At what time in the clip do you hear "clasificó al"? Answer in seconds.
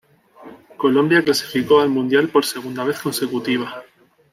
1.23-1.89